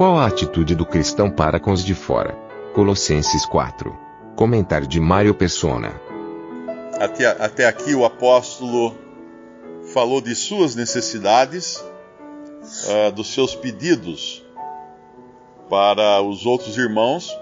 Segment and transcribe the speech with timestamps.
[0.00, 2.32] Qual a atitude do cristão para com os de fora?
[2.72, 3.94] Colossenses 4.
[4.34, 5.92] Comentário de Mário Persona.
[6.98, 8.96] Até, até aqui o apóstolo
[9.92, 11.84] falou de suas necessidades,
[12.88, 14.42] ah, dos seus pedidos
[15.68, 17.38] para os outros irmãos,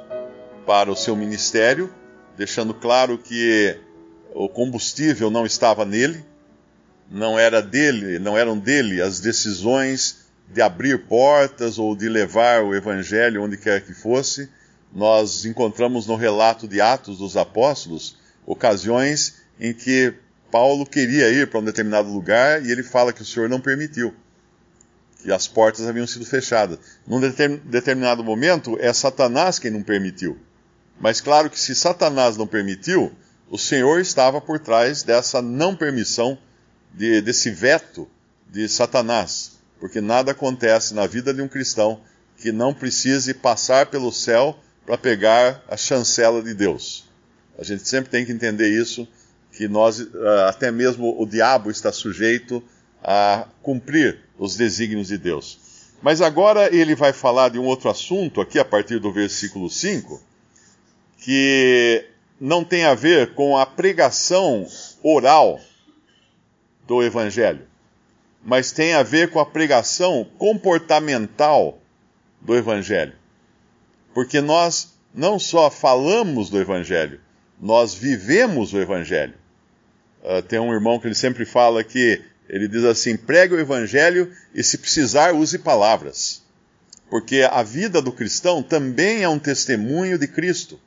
[0.66, 1.94] para o seu ministério,
[2.36, 3.78] deixando claro que
[4.34, 6.24] o combustível não estava nele,
[7.08, 12.74] não era dele, não eram dele as decisões de abrir portas ou de levar o
[12.74, 14.48] evangelho onde quer que fosse.
[14.92, 20.14] Nós encontramos no relato de Atos dos Apóstolos ocasiões em que
[20.50, 24.14] Paulo queria ir para um determinado lugar e ele fala que o Senhor não permitiu,
[25.22, 26.78] que as portas haviam sido fechadas.
[27.06, 30.38] Num determinado momento, é Satanás quem não permitiu.
[30.98, 33.12] Mas claro que se Satanás não permitiu,
[33.50, 36.38] o Senhor estava por trás dessa não permissão,
[36.94, 38.08] de, desse veto
[38.50, 39.57] de Satanás.
[39.80, 42.00] Porque nada acontece na vida de um cristão
[42.36, 47.04] que não precise passar pelo céu para pegar a chancela de Deus.
[47.58, 49.06] A gente sempre tem que entender isso
[49.52, 52.62] que nós, ah, até mesmo o diabo está sujeito
[53.02, 55.58] a cumprir os desígnios de Deus.
[56.00, 60.22] Mas agora ele vai falar de um outro assunto, aqui a partir do versículo 5,
[61.18, 62.04] que
[62.40, 64.66] não tem a ver com a pregação
[65.02, 65.60] oral
[66.86, 67.66] do Evangelho,
[68.44, 71.80] mas tem a ver com a pregação comportamental
[72.40, 73.14] do Evangelho.
[74.14, 77.20] Porque nós não só falamos do Evangelho,
[77.60, 79.34] nós vivemos o Evangelho.
[80.22, 84.32] Uh, tem um irmão que ele sempre fala que ele diz assim: pregue o evangelho
[84.54, 86.42] e, se precisar, use palavras.
[87.10, 90.80] Porque a vida do cristão também é um testemunho de Cristo.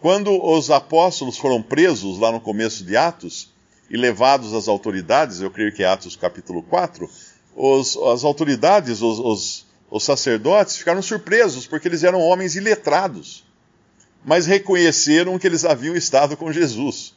[0.00, 3.54] Quando os apóstolos foram presos lá no começo de Atos
[3.90, 7.08] e levados às autoridades, eu creio que é Atos capítulo 4,
[7.54, 13.44] os, as autoridades, os, os, os sacerdotes, ficaram surpresos porque eles eram homens iletrados,
[14.24, 17.14] mas reconheceram que eles haviam estado com Jesus.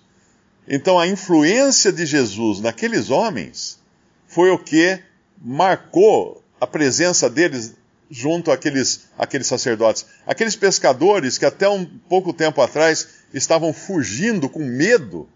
[0.68, 3.80] Então a influência de Jesus naqueles homens
[4.28, 5.00] foi o que
[5.42, 7.76] marcou a presença deles
[8.10, 10.06] junto àqueles, àqueles sacerdotes.
[10.26, 15.28] Aqueles pescadores que até um pouco tempo atrás estavam fugindo com medo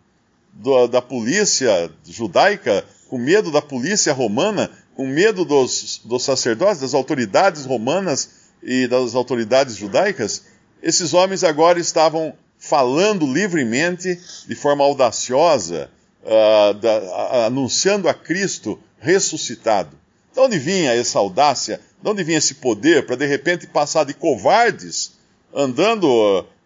[0.90, 7.66] da polícia judaica, com medo da polícia romana, com medo dos, dos sacerdotes, das autoridades
[7.66, 10.44] romanas e das autoridades judaicas,
[10.82, 15.90] esses homens agora estavam falando livremente, de forma audaciosa,
[16.24, 19.98] uh, da, anunciando a Cristo ressuscitado.
[20.34, 21.80] De onde vinha essa audácia?
[22.02, 25.14] De onde vinha esse poder para de repente passar de covardes,
[25.54, 26.08] andando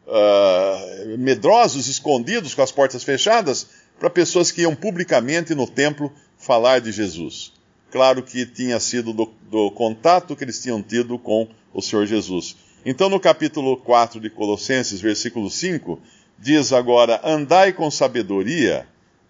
[0.08, 3.68] uh, medrosos, escondidos, com as portas fechadas,
[4.00, 7.54] para pessoas que iam publicamente no templo falar de Jesus?
[7.92, 12.56] Claro que tinha sido do, do contato que eles tinham tido com o Senhor Jesus.
[12.86, 16.00] Então, no capítulo 4 de Colossenses, versículo 5,
[16.38, 18.88] diz agora: Andai com sabedoria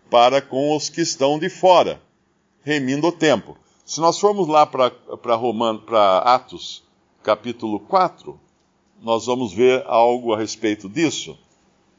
[0.09, 2.01] para com os que estão de fora,
[2.63, 3.57] remindo o tempo.
[3.85, 6.83] Se nós formos lá para Atos,
[7.23, 8.39] capítulo 4,
[9.01, 11.37] nós vamos ver algo a respeito disso.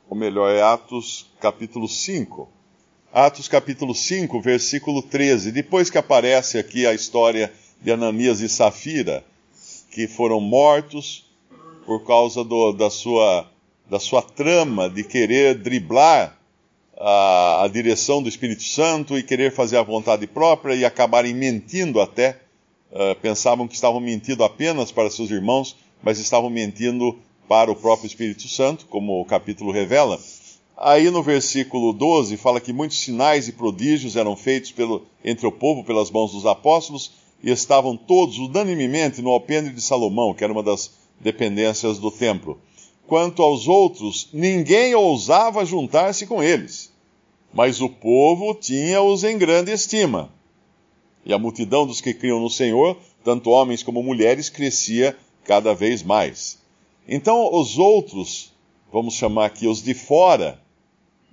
[0.08, 2.57] Ou melhor, é Atos, capítulo 5.
[3.12, 5.50] Atos, capítulo 5, versículo 13.
[5.50, 9.24] Depois que aparece aqui a história de Ananias e Safira,
[9.90, 11.24] que foram mortos
[11.86, 13.50] por causa do, da, sua,
[13.88, 16.38] da sua trama de querer driblar
[16.98, 22.02] a, a, direção do Espírito Santo e querer fazer a vontade própria e acabarem mentindo
[22.02, 22.38] até.
[22.92, 27.18] Uh, pensavam que estavam mentindo apenas para seus irmãos, mas estavam mentindo
[27.48, 30.18] para o próprio Espírito Santo, como o capítulo revela.
[30.80, 35.50] Aí no versículo 12 fala que muitos sinais e prodígios eram feitos pelo, entre o
[35.50, 37.10] povo pelas mãos dos apóstolos
[37.42, 42.60] e estavam todos unanimemente no alpendre de Salomão, que era uma das dependências do templo.
[43.08, 46.92] Quanto aos outros, ninguém ousava juntar-se com eles,
[47.52, 50.32] mas o povo tinha-os em grande estima.
[51.26, 56.04] E a multidão dos que criam no Senhor, tanto homens como mulheres, crescia cada vez
[56.04, 56.62] mais.
[57.08, 58.52] Então os outros,
[58.92, 60.62] vamos chamar aqui os de fora,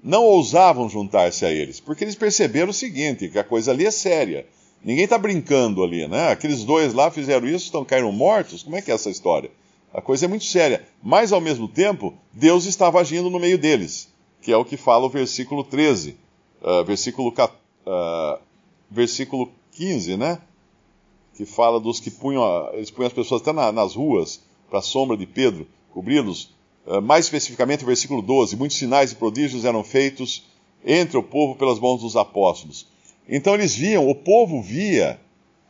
[0.06, 3.92] não ousavam juntar-se a eles, porque eles perceberam o seguinte, que a coisa ali é
[3.92, 4.46] séria.
[4.84, 6.30] Ninguém está brincando ali, né?
[6.30, 8.62] Aqueles dois lá fizeram isso, estão caíram mortos.
[8.62, 9.50] Como é que é essa história?
[9.92, 10.86] A coisa é muito séria.
[11.02, 14.14] Mas, ao mesmo tempo, Deus estava agindo no meio deles,
[14.44, 16.16] que é o que fala o versículo 13,
[16.62, 18.40] uh, versículo, uh,
[18.92, 20.40] versículo 15, né?
[21.36, 24.84] Que fala dos que punham, eles punham as pessoas até na, nas ruas, para a
[24.84, 26.55] sombra de Pedro, cobri-los.
[26.86, 30.44] Uh, mais especificamente, o versículo 12: Muitos sinais e prodígios eram feitos
[30.86, 32.88] entre o povo pelas mãos dos apóstolos.
[33.28, 35.20] Então eles viam, o povo via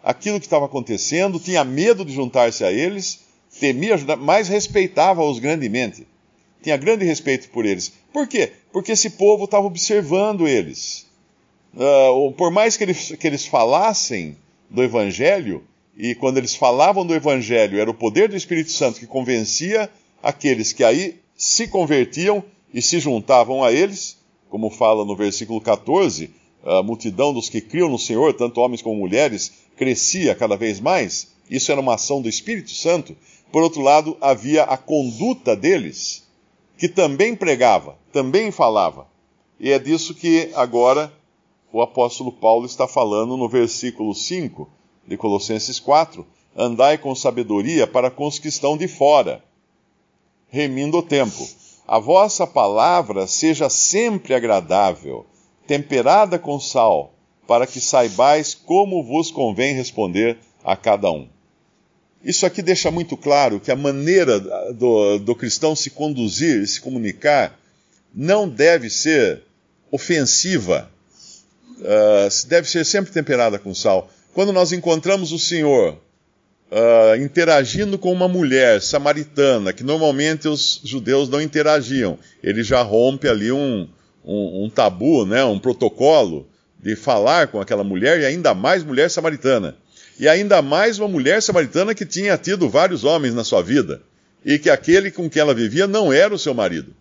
[0.04, 3.22] aquilo que estava acontecendo, tinha medo de juntar-se a eles,
[3.60, 6.06] temia ajudar, mas respeitava-os grandemente.
[6.62, 7.94] Tinha grande respeito por eles.
[8.12, 8.52] Por quê?
[8.72, 11.06] Porque esse povo estava observando eles.
[11.74, 14.38] Uh, por mais que eles, que eles falassem
[14.70, 15.64] do Evangelho,
[15.98, 19.90] e quando eles falavam do Evangelho, era o poder do Espírito Santo que convencia
[20.26, 22.44] aqueles que aí se convertiam
[22.74, 24.18] e se juntavam a eles,
[24.50, 26.32] como fala no versículo 14,
[26.64, 31.32] a multidão dos que criam no Senhor, tanto homens como mulheres, crescia cada vez mais.
[31.48, 33.16] Isso era uma ação do Espírito Santo.
[33.52, 36.24] Por outro lado, havia a conduta deles,
[36.76, 39.08] que também pregava, também falava.
[39.60, 41.14] E é disso que agora
[41.72, 44.68] o apóstolo Paulo está falando no versículo 5
[45.08, 46.26] de Colossenses 4.
[46.58, 49.44] Andai com sabedoria para que estão de fora,
[50.56, 51.46] remindo o tempo.
[51.86, 55.26] A vossa palavra seja sempre agradável
[55.68, 57.14] temperada com sal,
[57.46, 61.28] para que saibais como vos convém responder a cada um.
[62.24, 64.40] Isso aqui deixa muito claro que a maneira
[64.74, 67.60] do, do cristão se conduzir, se comunicar,
[68.14, 69.44] não deve ser
[69.92, 70.90] ofensiva,
[71.80, 74.10] uh, deve ser sempre temperada com sal.
[74.34, 76.00] Quando nós encontramos o Senhor
[76.72, 83.28] uh, interagindo com uma mulher samaritana, que normalmente os judeus não interagiam, ele já rompe
[83.28, 83.88] ali um,
[84.24, 86.48] um, um tabu, né, um protocolo
[86.80, 89.76] de falar com aquela mulher e ainda mais mulher samaritana.
[90.20, 94.02] E ainda mais uma mulher samaritana que tinha tido vários homens na sua vida
[94.46, 96.94] e que aquele com quem ela vivia não era o seu marido.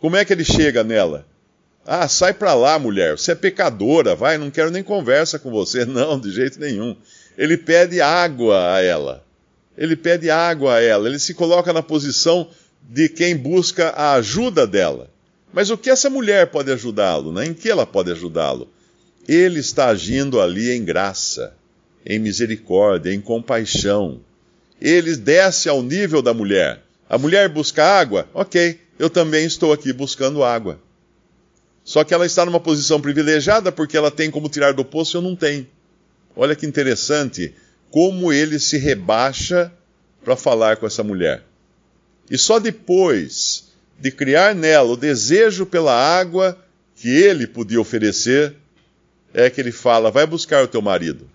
[0.00, 1.26] Como é que ele chega nela?
[1.84, 5.84] Ah, sai pra lá, mulher, você é pecadora, vai, não quero nem conversa com você.
[5.86, 6.94] Não, de jeito nenhum.
[7.36, 9.24] Ele pede água a ela.
[9.76, 11.08] Ele pede água a ela.
[11.08, 12.48] Ele se coloca na posição
[12.82, 15.10] de quem busca a ajuda dela.
[15.52, 17.32] Mas o que essa mulher pode ajudá-lo?
[17.32, 17.46] Né?
[17.46, 18.68] Em que ela pode ajudá-lo?
[19.28, 21.54] Ele está agindo ali em graça,
[22.04, 24.20] em misericórdia, em compaixão.
[24.80, 26.82] Ele desce ao nível da mulher.
[27.08, 28.28] A mulher busca água?
[28.32, 30.80] Ok, eu também estou aqui buscando água.
[31.84, 35.18] Só que ela está numa posição privilegiada porque ela tem como tirar do poço e
[35.18, 35.66] eu não tenho.
[36.34, 37.54] Olha que interessante
[37.90, 39.72] como ele se rebaixa
[40.24, 41.42] para falar com essa mulher.
[42.30, 46.56] E só depois de criar nela o desejo pela água
[46.94, 48.54] que ele podia oferecer,
[49.34, 51.28] é que ele fala: vai buscar o teu marido.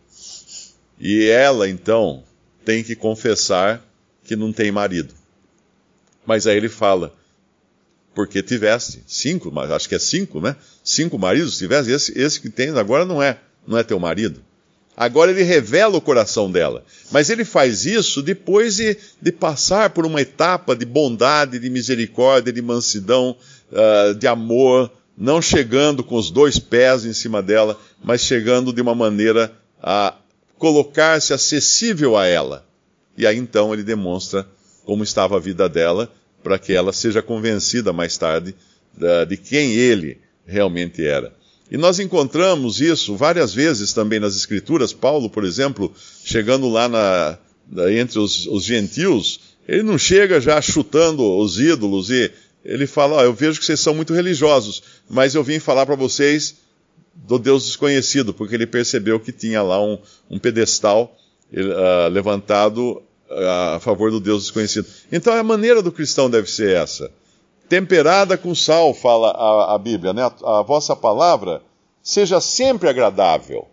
[1.00, 2.24] E ela, então,
[2.63, 3.86] tem que confessar
[4.24, 5.13] que não tem marido.
[6.25, 7.13] Mas aí ele fala:
[8.13, 10.56] porque tivesse cinco, acho que é cinco, né?
[10.83, 13.38] Cinco maridos tivesse, esse, esse que tem agora não é,
[13.68, 14.42] não é teu marido.
[14.97, 16.83] Agora ele revela o coração dela.
[17.12, 22.53] Mas ele faz isso depois de, de passar por uma etapa de bondade, de misericórdia,
[22.53, 23.36] de mansidão,
[23.71, 28.81] uh, de amor, não chegando com os dois pés em cima dela, mas chegando de
[28.81, 29.51] uma maneira
[29.81, 30.15] a
[30.57, 32.65] colocar-se acessível a ela.
[33.18, 34.47] E aí então ele demonstra
[34.85, 36.11] como estava a vida dela,
[36.44, 38.56] para que ela seja convencida mais tarde
[39.28, 41.33] de quem ele realmente era.
[41.69, 44.94] E nós encontramos isso várias vezes também nas Escrituras.
[44.94, 45.92] Paulo, por exemplo,
[46.24, 47.38] chegando lá na,
[47.92, 52.31] entre os, os, gentios, ele não chega já chutando os ídolos e
[52.64, 55.95] ele fala: oh, Eu vejo que vocês são muito religiosos, mas eu vim falar para
[55.95, 56.56] vocês
[57.16, 59.98] do Deus desconhecido, porque ele percebeu que tinha lá um,
[60.30, 61.18] um pedestal
[61.52, 64.86] uh, levantado uh, a favor do Deus desconhecido.
[65.12, 67.10] Então a maneira do cristão deve ser essa
[67.68, 70.24] temperada com sal, fala a, a Bíblia, né?
[70.24, 71.62] A, a, vossa palavra
[72.02, 73.68] seja sempre agradável.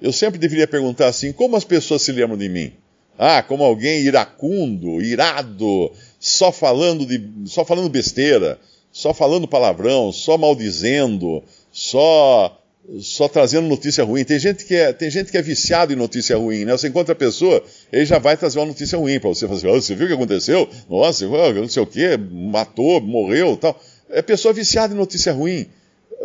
[0.00, 2.72] Eu sempre deveria perguntar assim: como as pessoas se lembram de mim?
[3.18, 8.58] Ah, como alguém iracundo, irado, só falando, de, só falando besteira,
[8.90, 12.58] só falando palavrão, só maldizendo, só
[13.00, 14.24] só trazendo notícia ruim.
[14.24, 16.72] Tem gente que é, tem gente que é viciado em notícia ruim, né?
[16.72, 17.62] Você encontra a pessoa,
[17.92, 19.46] ele já vai trazer uma notícia ruim para você.
[19.46, 20.68] Assim, oh, você viu o que aconteceu?
[20.88, 23.80] Nossa, não sei o que, matou, morreu tal.
[24.10, 25.66] É pessoa viciada em notícia ruim.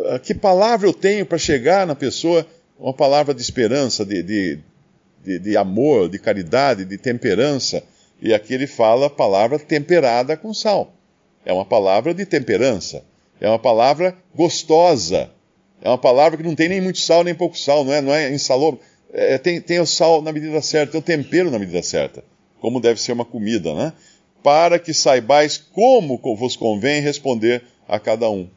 [0.06, 2.46] Ah, que palavra eu tenho para chegar na pessoa?
[2.78, 4.58] Uma palavra de esperança, de, de,
[5.24, 7.82] de, de amor, de caridade, de temperança.
[8.20, 10.92] E aqui ele fala a palavra temperada com sal.
[11.44, 13.02] É uma palavra de temperança.
[13.40, 15.30] É uma palavra gostosa
[15.80, 18.12] é uma palavra que não tem nem muito sal nem pouco sal, não é, não
[18.12, 18.80] é insalou.
[19.12, 22.24] é, tem, tem o sal na medida certa, tem o tempero na medida certa,
[22.60, 23.92] como deve ser uma comida, né?
[24.42, 28.48] Para que saibais como vos convém responder a cada um.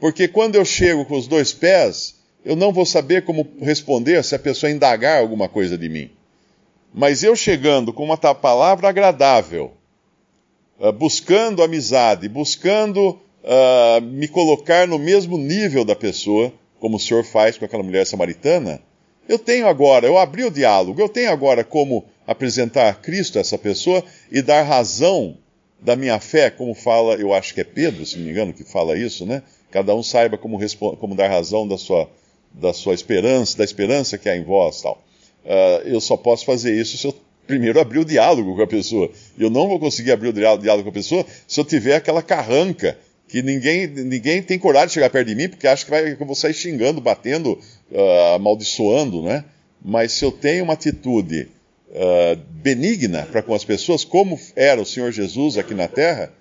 [0.00, 4.34] Porque quando eu chego com os dois pés, eu não vou saber como responder se
[4.34, 6.10] a pessoa indagar alguma coisa de mim.
[6.92, 9.72] Mas eu chegando com uma palavra agradável,
[10.78, 17.22] uh, buscando amizade, buscando uh, me colocar no mesmo nível da pessoa, como o Senhor
[17.24, 18.80] faz com aquela mulher samaritana,
[19.28, 23.56] eu tenho agora, eu abri o diálogo, eu tenho agora como apresentar Cristo a essa
[23.56, 25.36] pessoa e dar razão
[25.80, 28.64] da minha fé, como fala, eu acho que é Pedro, se não me engano, que
[28.64, 29.42] fala isso, né?
[29.70, 30.58] Cada um saiba como,
[30.96, 32.10] como dar razão da sua,
[32.52, 35.02] da sua esperança, da esperança que há em vós, tal.
[35.44, 37.14] Uh, eu só posso fazer isso se eu
[37.46, 39.10] primeiro abrir o diálogo com a pessoa.
[39.38, 42.98] Eu não vou conseguir abrir o diálogo com a pessoa se eu tiver aquela carranca
[43.30, 46.20] que ninguém, ninguém tem coragem de chegar perto de mim porque acha que, vai, que
[46.20, 47.60] eu vou sair xingando, batendo,
[47.92, 49.44] uh, amaldiçoando, né?
[49.80, 51.48] Mas se eu tenho uma atitude
[51.90, 56.32] uh, benigna para com as pessoas, como era o Senhor Jesus aqui na terra,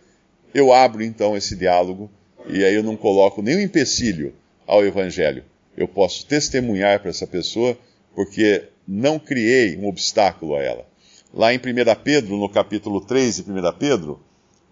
[0.52, 2.10] eu abro então esse diálogo
[2.48, 4.34] e aí eu não coloco nenhum empecilho
[4.66, 5.44] ao Evangelho.
[5.78, 7.78] Eu posso testemunhar para essa pessoa
[8.16, 10.88] porque não criei um obstáculo a ela.
[11.32, 11.62] Lá em 1
[12.04, 14.20] Pedro, no capítulo 3 de 1 Pedro,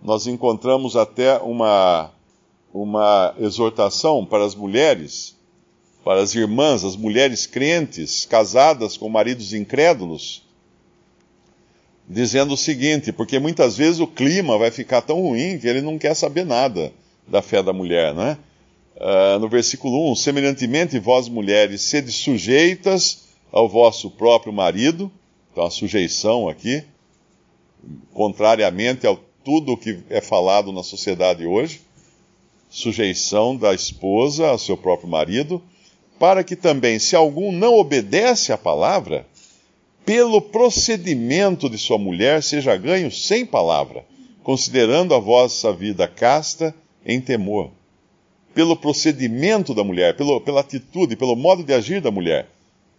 [0.02, 2.12] nós encontramos até uma,
[2.74, 5.36] uma exortação para as mulheres,
[6.04, 10.44] para as irmãs, as mulheres crentes, casadas com maridos incrédulos,
[12.08, 15.98] dizendo o seguinte: porque muitas vezes o clima vai ficar tão ruim que ele não
[15.98, 16.92] quer saber nada
[17.28, 18.38] da fé da mulher, não é?
[18.96, 25.12] Uh, no versículo 1: Semelhantemente, vós mulheres, sede sujeitas ao vosso próprio marido,
[25.52, 26.84] então a sujeição aqui,
[28.14, 29.16] contrariamente a
[29.48, 31.80] tudo o que é falado na sociedade hoje,
[32.70, 35.62] sujeição da esposa ao seu próprio marido,
[36.20, 39.26] para que também, se algum não obedece à palavra,
[40.06, 44.04] pelo procedimento de sua mulher seja ganho sem palavra,
[44.44, 46.76] considerando a vossa vida casta
[47.06, 47.72] em temor.
[48.54, 52.50] Pelo procedimento da mulher, pelo, pela atitude, pelo modo de agir da mulher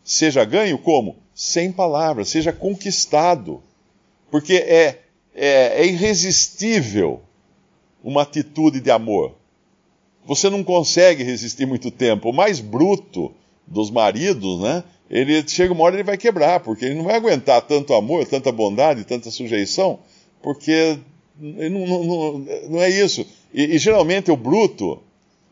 [0.03, 1.17] seja ganho como?
[1.35, 3.63] Sem palavras, seja conquistado.
[4.31, 7.23] Porque é, é, é irresistível
[8.03, 9.35] uma atitude de amor.
[10.27, 12.31] Você não consegue resistir muito tempo.
[12.31, 13.33] O mais bruto
[13.67, 14.85] dos maridos, né?
[15.11, 18.53] Ele chega uma hora ele vai quebrar, porque ele não vai aguentar tanto amor, tanta
[18.53, 20.01] bondade, tanta sujeição,
[20.43, 20.99] porque
[21.39, 23.27] não, não, não, é isso.
[23.53, 25.03] E, e geralmente o bruto,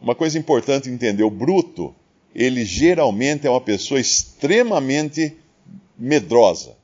[0.00, 1.95] uma coisa importante entender, o bruto
[2.35, 5.35] ele geralmente é uma pessoa extremamente
[5.99, 6.76] medrosa.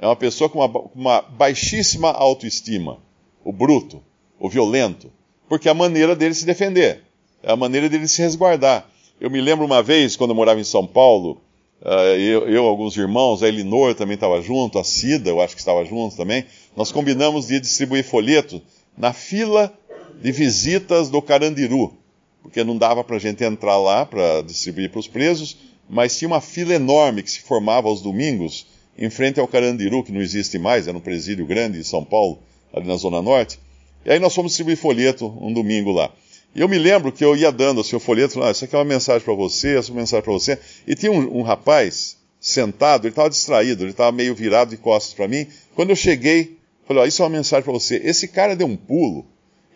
[0.00, 2.98] É uma pessoa com uma, uma baixíssima autoestima.
[3.44, 4.02] O bruto,
[4.38, 5.12] o violento.
[5.48, 7.02] Porque é a maneira dele se defender.
[7.42, 8.88] É a maneira dele se resguardar.
[9.20, 11.40] Eu me lembro uma vez, quando eu morava em São Paulo,
[11.82, 15.60] uh, eu, eu, alguns irmãos, a Elinor também estava junto, a Cida, eu acho que
[15.60, 16.46] estava junto também.
[16.74, 18.60] Nós combinamos de distribuir folheto
[18.96, 19.72] na fila
[20.20, 22.00] de visitas do Carandiru
[22.42, 25.56] porque não dava para a gente entrar lá para distribuir para os presos,
[25.88, 28.66] mas tinha uma fila enorme que se formava aos domingos,
[29.00, 32.38] em frente ao Carandiru, que não existe mais, era um presídio grande em São Paulo,
[32.72, 33.58] ali na Zona Norte.
[34.04, 36.12] E aí nós fomos distribuir folheto um domingo lá.
[36.54, 38.78] E eu me lembro que eu ia dando assim, o folheto, ah, isso aqui é
[38.78, 40.58] uma mensagem para você, essa é uma mensagem para você.
[40.86, 45.14] E tinha um, um rapaz sentado, ele estava distraído, ele estava meio virado de costas
[45.14, 45.46] para mim.
[45.74, 48.00] Quando eu cheguei, falei, ó, isso é uma mensagem para você.
[48.04, 49.24] Esse cara deu um pulo,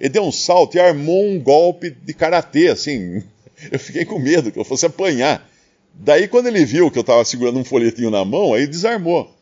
[0.00, 3.22] ele deu um salto e armou um golpe de karatê, assim.
[3.70, 5.48] Eu fiquei com medo que eu fosse apanhar.
[5.94, 9.32] Daí, quando ele viu que eu estava segurando um folhetinho na mão, aí desarmou.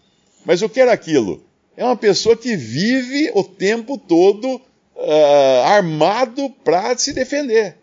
[0.44, 1.42] Mas o que era aquilo?
[1.76, 7.76] É uma pessoa que vive o tempo todo uh, armado para se defender,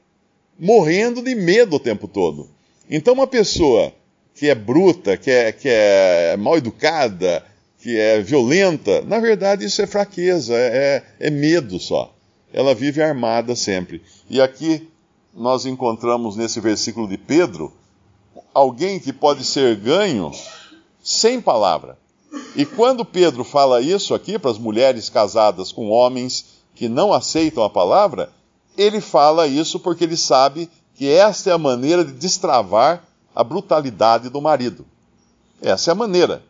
[0.58, 2.50] morrendo de medo o tempo todo.
[2.90, 3.94] Então, uma pessoa
[4.36, 7.44] que é bruta, que é, que é mal educada,
[7.82, 12.14] que é violenta, na verdade isso é fraqueza, é, é, é medo só
[12.54, 14.02] ela vive armada sempre.
[14.30, 14.88] E aqui
[15.34, 17.72] nós encontramos nesse versículo de Pedro
[18.54, 20.32] alguém que pode ser ganho
[21.04, 21.98] sem palavra.
[22.56, 27.64] E quando Pedro fala isso aqui para as mulheres casadas com homens que não aceitam
[27.64, 28.32] a palavra,
[28.78, 33.04] ele fala isso porque ele sabe que esta é a maneira de destravar
[33.36, 34.86] a brutalidade do marido.
[35.62, 36.44] Essa é a maneira.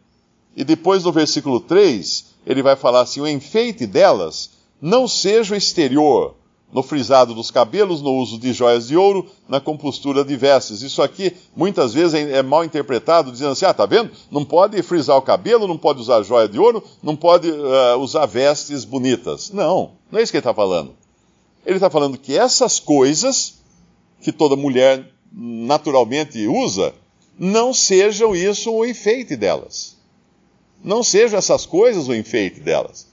[0.55, 4.51] E depois no versículo 3, ele vai falar assim: o enfeite delas
[4.81, 6.35] não seja o exterior,
[6.71, 10.81] no frisado dos cabelos, no uso de joias de ouro, na compostura de vestes.
[10.81, 14.11] Isso aqui muitas vezes é, é mal interpretado, dizendo assim: ah, tá vendo?
[14.29, 18.25] Não pode frisar o cabelo, não pode usar joia de ouro, não pode uh, usar
[18.25, 19.51] vestes bonitas.
[19.51, 20.93] Não, não é isso que ele está falando.
[21.65, 23.59] Ele está falando que essas coisas
[24.21, 26.93] que toda mulher naturalmente usa
[27.37, 29.97] não sejam isso o enfeite delas.
[30.83, 33.07] Não sejam essas coisas o enfeite delas.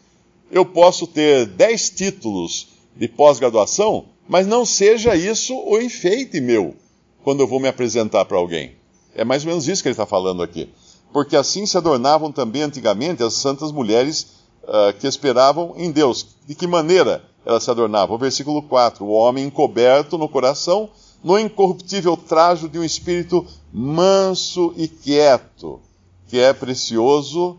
[0.51, 6.75] Eu posso ter dez títulos de pós-graduação, mas não seja isso o enfeite meu
[7.23, 8.73] quando eu vou me apresentar para alguém.
[9.15, 10.69] É mais ou menos isso que ele está falando aqui.
[11.13, 16.27] Porque assim se adornavam também antigamente as santas mulheres uh, que esperavam em Deus.
[16.47, 18.17] De que maneira elas se adornavam?
[18.17, 20.91] O versículo 4: O homem encoberto no coração,
[21.25, 25.81] no incorruptível trajo de um espírito manso e quieto,
[26.29, 27.59] que é precioso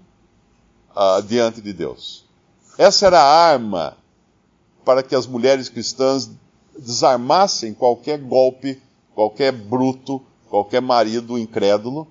[0.96, 2.26] uh, diante de Deus.
[2.78, 3.98] Essa era a arma
[4.88, 6.32] para que as mulheres cristãs
[6.80, 8.82] desarmassem qualquer golpe,
[9.14, 12.08] qualquer bruto, qualquer marido incrédulo,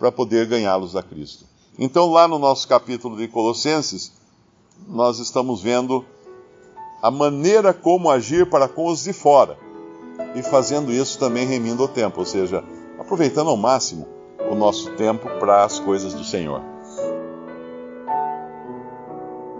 [0.00, 1.44] para poder ganhá-los a Cristo.
[1.78, 4.10] Então, lá no nosso capítulo de Colossenses,
[4.88, 6.04] nós estamos vendo
[7.00, 9.56] a maneira como agir para com os de fora.
[10.34, 12.64] E fazendo isso também remindo o tempo, ou seja,
[12.98, 14.08] aproveitando ao máximo
[14.50, 16.77] o nosso tempo para as coisas do Senhor.